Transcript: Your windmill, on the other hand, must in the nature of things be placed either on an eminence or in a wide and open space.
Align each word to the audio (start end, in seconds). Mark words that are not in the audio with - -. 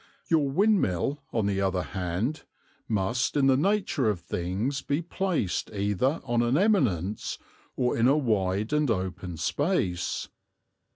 Your 0.29 0.49
windmill, 0.49 1.21
on 1.31 1.45
the 1.45 1.61
other 1.61 1.83
hand, 1.83 2.41
must 2.87 3.37
in 3.37 3.45
the 3.45 3.55
nature 3.55 4.09
of 4.09 4.19
things 4.19 4.81
be 4.81 4.99
placed 5.03 5.69
either 5.75 6.21
on 6.23 6.41
an 6.41 6.57
eminence 6.57 7.37
or 7.75 7.95
in 7.95 8.07
a 8.07 8.17
wide 8.17 8.73
and 8.73 8.89
open 8.89 9.37
space. 9.37 10.27